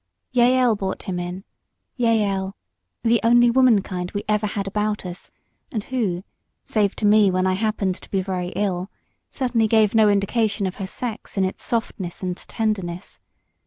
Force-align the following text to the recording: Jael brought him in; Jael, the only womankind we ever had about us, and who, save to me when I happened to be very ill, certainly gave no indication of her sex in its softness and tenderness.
Jael 0.31 0.75
brought 0.75 1.03
him 1.03 1.19
in; 1.19 1.43
Jael, 1.95 2.55
the 3.03 3.19
only 3.23 3.51
womankind 3.51 4.13
we 4.13 4.23
ever 4.27 4.47
had 4.47 4.65
about 4.65 5.05
us, 5.05 5.29
and 5.71 5.83
who, 5.83 6.23
save 6.65 6.95
to 6.95 7.05
me 7.05 7.29
when 7.29 7.45
I 7.45 7.53
happened 7.53 8.01
to 8.01 8.09
be 8.09 8.23
very 8.23 8.47
ill, 8.55 8.89
certainly 9.29 9.67
gave 9.67 9.93
no 9.93 10.09
indication 10.09 10.65
of 10.65 10.77
her 10.77 10.87
sex 10.87 11.37
in 11.37 11.45
its 11.45 11.63
softness 11.63 12.23
and 12.23 12.35
tenderness. 12.35 13.19